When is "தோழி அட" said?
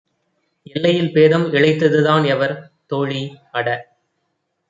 2.87-3.67